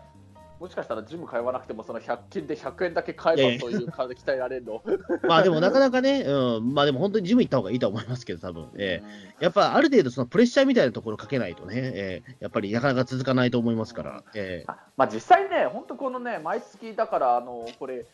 [0.60, 4.84] もしかしたらジム通わなくてもその100均で100円だけ買えばそういう体鍛えられるの？
[5.28, 8.70] まあでもなかなかね、うん、まあでも本当にジム行った方がいいと思いますけど、多分。
[8.76, 9.02] え
[9.40, 9.44] え。
[9.44, 12.36] やっぱある程度そのプレッシャーみたいなところかけないとね、ええ。
[12.42, 14.72] やっぱりなかなか続かないと思いますから、ええ。
[14.72, 18.06] あまあ、実際ね、本当このね、毎月だから、あのこれ、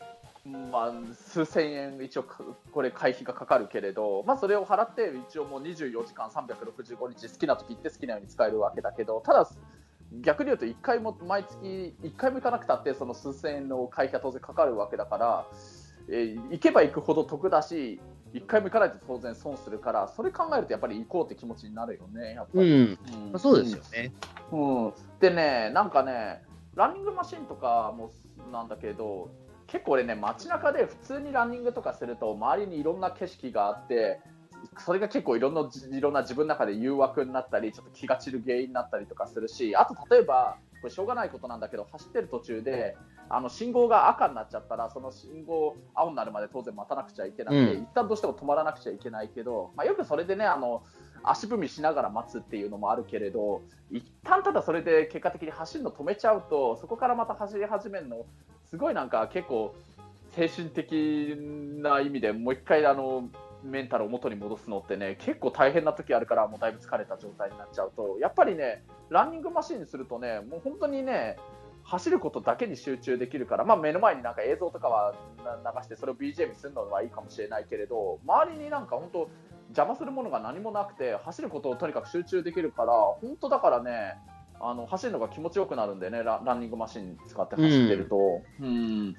[0.44, 9.48] まあ、数千円、一応か、これ、会費がかかるけれど、まあ、それを払って、一応もう24時間365日、好きな時行って好きなように使えるわけだけど、ただ、
[10.12, 15.46] 逆に言うと、1回も毎月、1回も行かなくたって、その数千円の会費が当然かかるわけだから、
[16.08, 18.00] えー行けば行くほど得だし、
[18.32, 22.70] 1回も行かないと当然損するから、それ考えると、やっぱり行こうって気持ちになるよね、やっぱり。
[22.70, 24.12] うん、うんまあ、そうですよね。
[24.52, 24.56] う
[24.88, 26.42] ん、でね、なんかね、
[26.74, 28.12] ランニングマシンとかも
[28.52, 29.30] なんだけど、
[29.66, 34.20] 結構俺ね、街中で普通にランニングとかすると、周りにいろんな景色があって、
[34.78, 42.96] それが結構いろんないろんな自分の中で誘惑になったり、ちょっと気が散る原因になったりとかするし、あと例えば、これしょうがないことなんだけど、走ってる途中で、
[43.28, 47.82] あの信号が赤になっちゃったら、その信号青になるまで当然待たなくちゃいけなくて、うん。
[47.82, 50.82] 一旦どうしても止まらなくちゃいけないけど、まあ、よくそれでね、あの
[51.22, 58.24] 足踏みしながら待つっていうのもあるけれど、一旦ただそれで結果的に走るの止めちゃうと、そこからまた走り始めるの、
[58.70, 59.74] すごいなんか結構、
[60.32, 61.34] 精神的
[61.82, 63.28] な意味でもう一回あの
[63.62, 71.36] メンタルを元に戻すのってね、結構大変な時あるから、もうだいぶ疲れた状態になっちゃうと、やっぱりね、ランニングマシンにするとね、もう本当にね、
[71.84, 75.14] 走ることだけに集中できるから、まあ、目の前になんか映像とかは
[75.62, 79.28] な流して、それを BGM にするのはいいかもしれないけれど、周りになんか本当、
[79.68, 84.18] 邪魔するものが何もなくて、走ることをとにかく集中できるから、本当だからね、
[84.60, 88.42] あの走るのが気持ちよくなるんでね、ラランニングマシン使って走ってると。
[88.60, 89.16] うん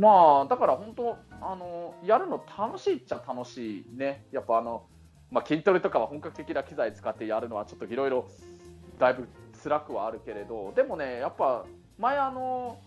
[0.00, 4.86] まあ、だから本当あの、やるの楽しいっちゃ楽しいね、やっぱあの、
[5.30, 8.26] まあ、筋トレとかは本格的な機材使ってやるのはちょっといろいろ
[8.98, 9.28] だいぶ
[9.62, 11.66] 辛くはあるけれど、でもね、やっぱ
[11.98, 12.78] 前あの、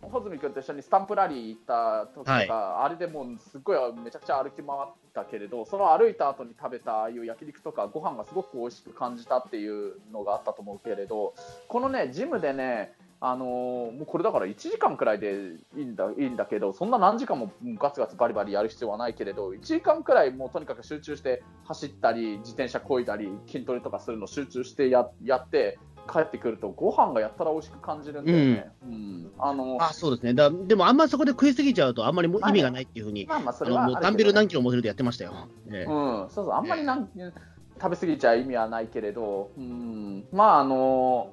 [0.00, 2.48] 穂積君と一緒にスタンプラリー行った時とか、はい。
[2.50, 11.34] あれでもうすっごいめちゃくちゃ歩き回ったけれどその歩いた後に食べたああいう焼肉とかご飯がすごく美味しく感じたっていうのがあったと思うけれど
[11.68, 13.48] このねジムでねあのー
[13.92, 15.32] もうこれだから1時間くらいで
[15.76, 25.78] いいんだいいんだけどそんな何時間もガツガツバリバリやる必要はないけれど1時間くらいもうとにかく集中して走ったり自転車こいだり筋トレとかするの集中してややって
[26.10, 28.70] 帰ってくるとご飯がやったら美味しく感じるんだよね。
[28.82, 29.32] うん。
[29.38, 30.34] あのあそうですね。
[30.34, 35.48] だでも、あんまそこで食いすぎちゃうと、あんまりも意味がないっていうふうに、まあまあそれはもうダンベル何キロ持てるとやってましたよ。
[35.70, 35.90] ええ。
[35.90, 37.08] うん、そうそう、あんまりなん、
[37.80, 41.32] 食べ過ぎちゃ意味はないけれど、うん、まあ、あの、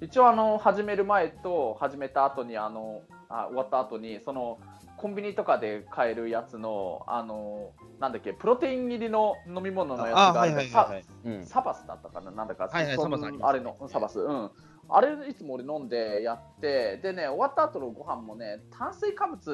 [0.00, 4.58] 一応、あの、始める前と、始めた後に、あの、あ、終わった後に、その。
[4.96, 10.46] コンビニとかで買えるやつの、あの、なんだっけ、プロテイン入りの飲み物のやつがあ
[11.44, 14.50] サバスだったかな、なんだか、はいはいそんサバスああれの、サバス、うん。
[14.88, 19.50] あれいつも俺飲んでやって、でね、終わった後のご飯もね、炭水化物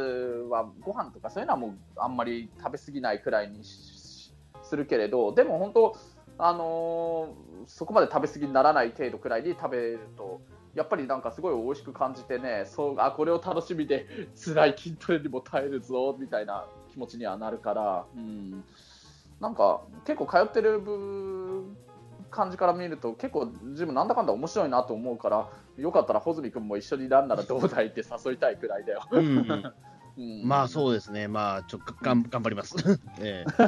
[0.48, 5.96] はご飯とかそういうのはもうあんまり食べ過ぎないくらいにしするけれど、でも本当、
[6.44, 10.40] あのーそこまで食べ過ぎにならない程度くらいに食べると、
[10.74, 18.64] やっぱりなんかすごい美味しく感じてね、そうあこれを楽しみで 辛い筋トレにも耐えるぞみたいな気持ちにはなるから、うん、
[19.40, 21.76] なんか結構通ってる分
[22.30, 29.02] 感じから見ると結構ジムなんだかんだ面白いなと思うからよかったら穂積君も一緒になんならどうだいって誘いたいくらいだよ。
[29.10, 29.72] うんうん。
[30.16, 30.46] うん。
[30.46, 32.76] まあそうですね、まあちょがん頑張ります。
[33.20, 33.64] ええ。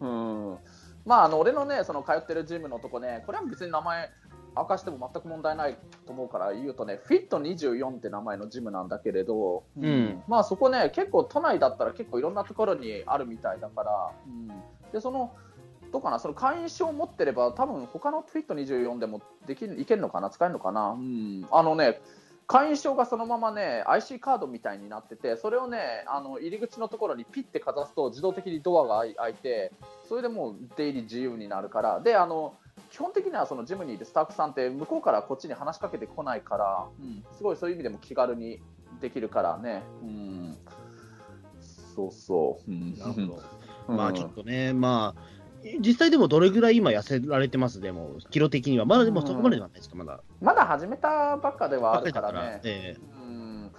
[0.00, 0.58] うん、
[1.04, 4.10] まああの俺のねその通ってるジムのとこねこれは別に名前
[4.56, 10.22] 明かしても全く問題ないと思うから言うとねフィット24って名前のジムなんだけれど、うん。
[10.28, 14.48] まあそこね結構都内だったら結構いろんなところにあるみたいだから、うん、
[14.92, 15.32] でその
[15.92, 22.00] どうかなその会員証を持ってれば多分他のフィット24でもできいけるのかな使えるのかな、うん、あのね
[22.50, 29.70] 会員証がそのままね IC カードみたいになっててそれをねあの入り口のところにピッてかざすと自動的にドアが開いて
[30.08, 32.00] それでもう出入り自由になるから。
[32.00, 32.54] であの
[32.90, 38.60] 基本的にはそのジムにいるスタッフさんって向こうからこっちに話しかけてこないから、うん、すごいそういう意味でも気軽に
[39.00, 40.56] できるからね、うん、
[41.94, 43.42] そうそう、うん、なるほど。
[43.90, 43.96] うん。
[43.96, 45.22] まあちょっとね、まあ、
[45.80, 47.80] 実際でもどれぐらい今痩せられてます？
[47.80, 48.84] でも、キロ的には。
[48.84, 50.20] まだでもそこまでではないですか、まだ。
[50.40, 52.32] まだ始めたばっかではあるから。
[52.32, 52.60] ね。
[52.64, 52.96] え。
[53.22, 53.72] うん。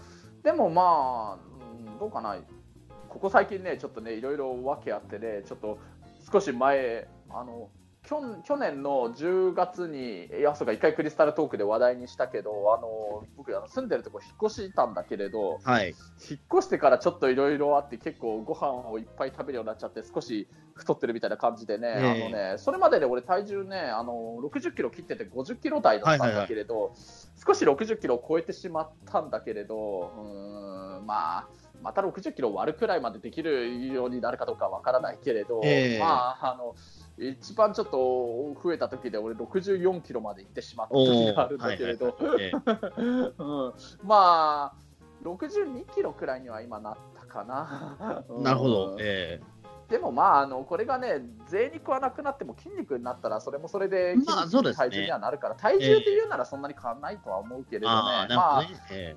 [0.44, 2.38] でもまあ、うんどうかな、
[3.10, 5.80] ここ最近ね、ちょっとね、いろいろ訳あってね、ちょっと
[6.32, 7.70] 少し前、あの
[8.04, 15.88] 去去年の10月に、いや、そうか、一回クリスタルトークで話題にしたけど、あの僕、あの住んでるとこ引っ越したんだけれど、えはい。
[15.88, 26.94] 引っ越してからちょっといろいろあって、結構ご飯をいっぱい食べるようになっちゃって、少し太ってるみたいな感じでね、ええあのねそれまでで俺、体重ね、あの60キロ切ってて50キロ台だったんだけれど、
[27.46, 31.48] 少し60キロを超えてしまったんだけれど、うーんまあ、
[31.82, 36.00] また60キロ割るくらいまでできるようになるかどうかわからないけれど、ええ。
[36.00, 36.76] まあ、あの
[37.18, 42.16] 一番ちょっと増えた時で俺64キロまで行ってしまった時があるんだけれど、
[44.04, 44.74] まあ、
[45.24, 48.24] 62キロくらいには今なったかな。
[48.40, 48.92] なるほど。
[48.94, 48.96] う。
[48.96, 48.98] ん。
[49.00, 49.40] え
[49.92, 54.90] でもまああの、これがね、贅肉はなくなっても筋肉になったら、それもそれでまあそうですね。
[54.90, 58.64] 体重にはなるから、体重で言うならそんなに変わらないとは思うけれえどね、ああ、なまあ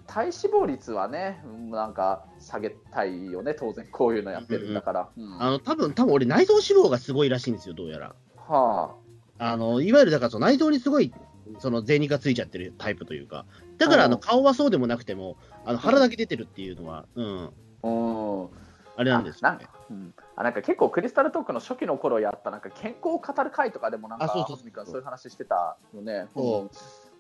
[0.06, 5.08] 体脂肪率はね、うんなんか下げたいよね、当然、こういうのやってるんだから。
[5.16, 8.14] うんえあの、多分多分俺、内臓脂肪がすごいらしいんですよ、どうやら。
[8.36, 8.96] は
[9.38, 9.56] あ。
[9.56, 11.14] の、いわゆるだからその内臓にすごい、
[11.60, 13.46] その贅肉がついちゃってるタイプというか、
[13.78, 14.20] だからあのうん。
[14.20, 17.50] 顔はそうでもなくても、あの腹だけ出てるっていうのは、うん、
[17.82, 18.63] あ、うん
[18.96, 19.78] あれなんですよねあなんか。
[19.90, 24.46] うんあなんか結構クリスタルトークの初期の頃やったなんか健康を語る会とかでもなんかあそう
[24.84, 26.26] そういう話してたよね。
[26.34, 26.70] そううん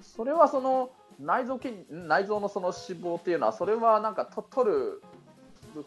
[0.02, 5.02] それはその内臓筋内臓のその脂肪っていうのはそれはなんかと取る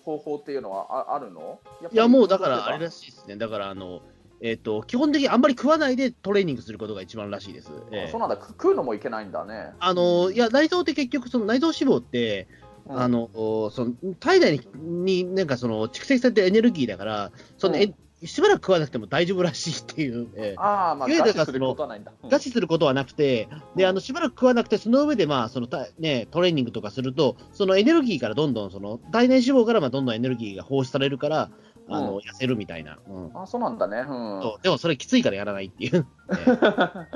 [0.04, 1.60] 方法っていうのはああるの？
[1.92, 3.36] いや、もうだからあれらしいですね。
[3.36, 4.02] だからあの、
[4.42, 7.72] えっ、と、基本的にあんまり食わないでトレーニングすることが一番らしいです。
[7.92, 9.74] ええそうなんだく食うのもいけないんだね。
[9.80, 13.30] あの、いや、内臓って結局、その内臓脂肪って、うんあの、
[13.72, 17.94] その体内に、になんかその蓄積されてるエネルギーだから、その、え
[18.26, 22.12] しばらく食わなくても大丈夫らしいっていう、ええああまあ餓死することはないんだ。
[22.24, 31.52] うん餓死することはなくて、で、あの、しばらく食わなくて、その上で、まあ、その、たね、トレーニングとかすると、そのエネルギーからどんどん、その、体内脂肪から、まあ、どんどんエネルギーが放出されるから、
[31.90, 32.98] あの、うん痩せるみたいな。
[33.08, 33.32] うん。
[33.34, 34.00] あそうなんだね。
[34.00, 34.42] うん。
[34.42, 36.06] そうでも、それきついからやらないっていう。
[36.28, 37.08] た だ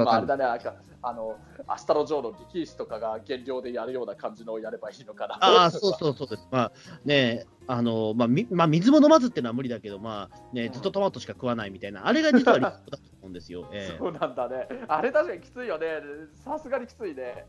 [0.00, 5.34] まあ、あれだね、なんか、あの、アスタロジョーの力士とかが減量でやるような感じのをやればいいのかな。
[5.34, 6.48] ああ、そうそうそうです。
[6.50, 6.72] まあ
[7.04, 13.68] ね、あの、まあ、みまあ、水も飲まずっていうのは無理だけど、まあね、ずっとトマトしか食わないみたいな、あれが実は理想だと思うんですよ。
[13.72, 14.66] ええそうなんだね。
[14.88, 15.86] あれ確かにきついよね。
[16.44, 17.46] さすがにきついね。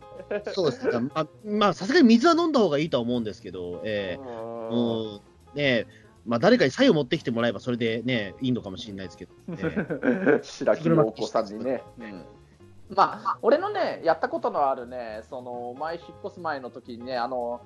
[0.54, 1.00] そうですね。
[1.00, 4.24] まあ、まあ、さすがに水は飲んだ方がいいとは思うんですけど、ええ
[4.72, 5.22] うん
[5.56, 5.88] ね、
[6.26, 11.84] まあ、誰かに白湯持ってきてもらえば、それでね、いいのかもしれないですけど、ええ 白木のお子さんにね。
[12.90, 17.62] まあ、俺のね、やったことのあるね、その前引っ越す前の時にね、あの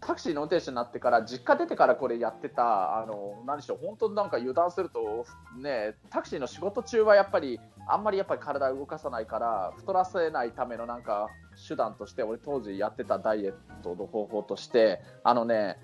[0.00, 5.24] タクシーの運転手になってから、実家出てからこれやってた、あの何しろ、本当になんか油断すると、
[5.58, 11.28] ね、タクシーの仕事中はやっぱり、あんまりやっぱり体を動かさないから、太らせないためのなんか
[11.68, 15.78] 手段として、俺、当時やってたダイエットの方法として、あのね、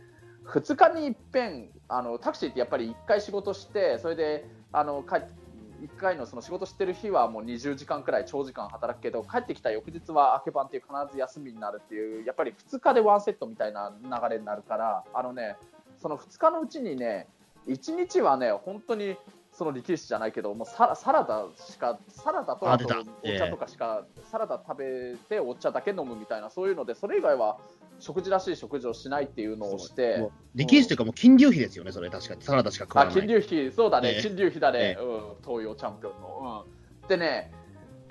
[0.47, 5.40] 2日にいっぺんあのタクシーってやっぱり1回仕事してそれであの帰って
[5.81, 15.57] 1回のその仕事してる日はもう20時間くらい長時間働くけど帰ってきた翌日は明け晩っていう必ず休みになるっていうやっぱり2日でワンセットみたいな流れになるからあのね
[15.97, 17.29] その2日のうちにね
[17.67, 19.17] 1日はね本当に
[19.53, 27.59] その力士じゃないけどもうサラサラダしかサラダとあとお茶とかしか、サラダ食べてお茶だけ飲むみたいなそういうのでそれ以外は
[28.01, 32.43] 食事らしい食事をしないっていうのをしてもう力士というか、もう金流費ですよね、それ、確かに。
[32.43, 33.15] サラダしか食わあない。
[33.15, 34.23] 金龍飛、そうだね、ええ。
[34.23, 35.03] 金龍飛だね、ええ。
[35.03, 36.65] うん、東洋チャンピオンの。
[37.03, 37.53] うん、でね、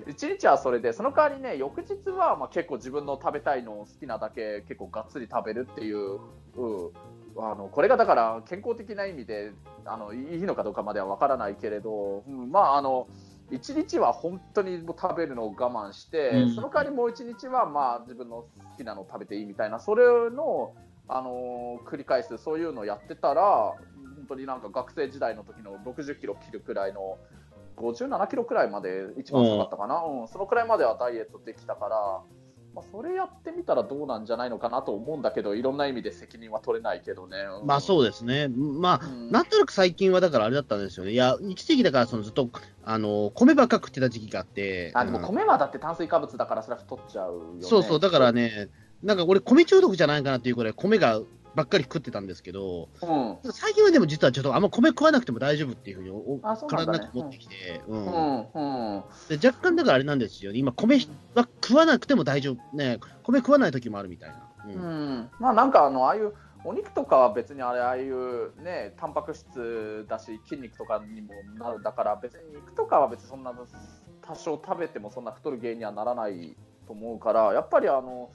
[0.06, 6.20] 1日はそれで、その代わりね、翌日はまあ結構自分の食べたいのを好きなだけ、結構がっつり食べるっていう、
[6.56, 6.90] うん、
[7.36, 9.52] あのこれがだから健康的な意味で
[9.84, 13.08] あのいいのかどうかまでは分からないけれど、うん、まああの、
[13.50, 16.54] 1日は本当にもう食べるのを我慢して、うん。
[16.54, 20.72] その代わりもう1日はまあ自分の好きなのを食べていいみたいな、それの、
[21.08, 27.18] あの繰り返す、そういうのをやってたら、本当になんか学生時代の時の60キロ切るくらいの、
[27.76, 30.28] 57キロくらいまで一番下がったかな、うん。
[30.28, 32.20] そのくらいまではダイエットできたから、
[32.74, 37.38] まあ、それやってみたらどうなんじゃないのかなと思うんだけど、いろんな意味で責任は取れないけどね。
[37.60, 38.48] うんまあそうですね。
[38.48, 41.12] まあ、うんなんとなく最近はだからあれだったんですよね。
[41.12, 42.48] いや、一時期だからそのずっと、
[42.84, 44.92] あの、米ばっか食ってた時期があって。
[44.94, 47.62] あでもうん米はだって炭水化物だからそれは太っちゃうよね。
[47.62, 48.68] そうそう、だからね、
[49.02, 51.20] なんか俺、米中毒じゃないかなっていうくらい、米が
[51.54, 53.06] ばっかり食ってたんですけど、う
[53.48, 53.52] ん。
[53.52, 56.42] 最近はでも実はちょっとあんま米食わなくても大丈夫っていうふうにおね。
[56.68, 58.04] 体の中持ってきて、ううん。
[58.04, 58.48] ん。
[58.54, 58.60] う
[58.98, 59.04] ん。
[59.28, 60.52] で若干だからあれなんですよ。
[60.52, 60.96] ね、今、米
[61.34, 64.36] は食わなくても大丈夫、ね、米食わない時もあるみたいな。
[64.66, 66.34] ううんん、まあなんかあのああいう
[66.64, 73.54] お肉とかは別にあれああいうねタンパク質だし筋肉とかにもなるだから別に肉とかは別にそんな
[74.20, 78.30] 多少食べてもそんな太る原因にはならないと思うからやっぱりあの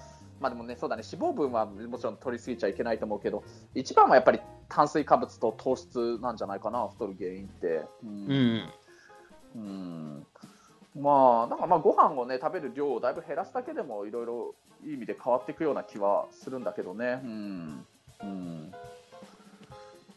[0.46, 7.68] まあでもねそうだね脂肪分はもちろん取りすぎちゃいけないと思うけど一番はやっぱり炭水化物と糖質なんじゃないかな太る原因って。
[7.68, 8.74] ううんん
[9.56, 10.28] うん
[10.98, 14.56] まあ、なんかまあご飯をね食べる量をだいぶ減らすだけでもいろいろ
[14.86, 17.22] いい意味で変わっていくような気はするんだけどね。
[17.24, 17.86] うん。
[18.22, 18.72] うん。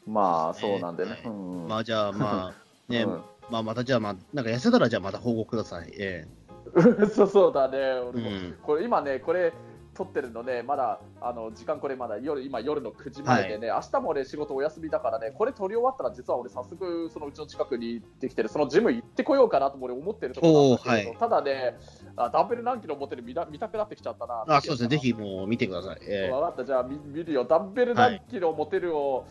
[0.07, 1.23] まあそうなんでね。
[1.25, 1.69] うん。
[1.69, 2.55] まあじゃあ、ま
[2.89, 5.93] あね、うんまあまたじゃあ、まあ、なんか痩せたらじゃあまた報告ください。
[5.99, 6.29] え
[7.15, 7.79] そうそうだね。
[7.79, 9.53] え俺も、うんこれ今ねこれ
[9.99, 21.77] 撮ってるのねまだあの時間これまだ夜今夜の9時前でね、明日も俺仕事お休みだからねこれ撮り終わったら実は俺早速そのうちの近くにできてるそのジム行ってこようかなとも俺思ってるところなんだけれど、はいただね
[22.17, 24.45] あダンベル何キロ持ってる見た見たくなってきちゃったな。
[24.47, 25.99] あそうですね、ぜひもう見てください。
[26.03, 27.45] え分かった、じゃあ見見るよ。
[27.45, 29.27] ダンベル何キロ持てるを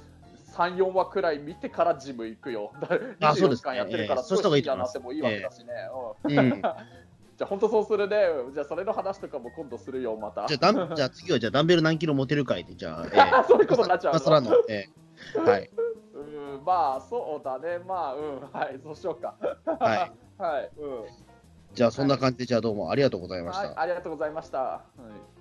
[0.57, 2.73] 3、4話くらい見てからジム行くよ。
[2.81, 5.73] 24あそうですね時間やってるから、ええそうした方がいいなってもいいわけだしね。
[7.37, 8.17] じゃあ本当そうするね。
[8.51, 10.47] じゃあそれの話とかも今度するよ、また。
[10.47, 14.89] じゃあダン、 じゃあ次はじゃあダンベル何キロ持てるかいで、じゃあ、 そういうことになっちゃうのえ
[15.35, 15.69] えはい。
[16.15, 16.19] う
[16.59, 17.77] ん、まあ、そうだね。
[17.85, 19.35] まあ、うん、はい、そうしようか。
[19.79, 20.11] はい。
[20.41, 21.05] はい、うん。
[21.73, 23.67] じゃあそんな感じで、じゃあどうもありがとうございました。
[23.67, 24.57] はい、ありがとうございました。
[24.57, 25.36] はい